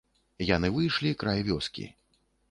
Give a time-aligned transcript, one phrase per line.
[0.49, 1.85] Яны выйшлі край вёскі.